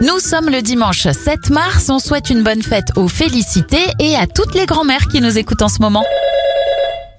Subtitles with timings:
[0.00, 4.26] Nous sommes le dimanche 7 mars, on souhaite une bonne fête aux félicités et à
[4.26, 6.04] toutes les grand-mères qui nous écoutent en ce moment.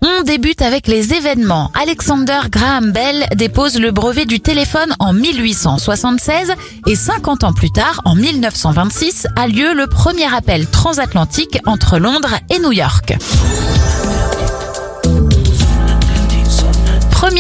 [0.02, 1.72] On débute avec les événements.
[1.82, 6.54] Alexander Graham Bell dépose le brevet du téléphone en 1876
[6.86, 12.36] et 50 ans plus tard, en 1926, a lieu le premier appel transatlantique entre Londres
[12.50, 13.16] et New York.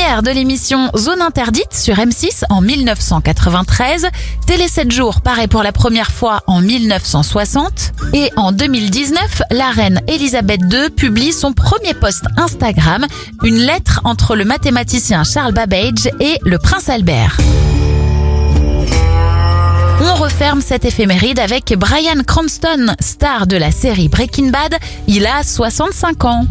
[0.05, 4.07] De l'émission Zone interdite sur M6 en 1993.
[4.45, 7.91] Télé 7 jours paraît pour la première fois en 1960.
[8.13, 13.07] Et en 2019, la reine Elisabeth II publie son premier post Instagram,
[13.43, 17.37] une lettre entre le mathématicien Charles Babbage et le prince Albert.
[20.01, 24.75] On referme cette éphéméride avec Brian Cranston, star de la série Breaking Bad.
[25.07, 26.45] Il a 65 ans.